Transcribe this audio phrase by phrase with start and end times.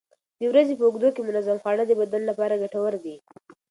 [0.39, 3.15] د ورځې په اوږدو کې منظم خواړه د بدن لپاره ګټور دي.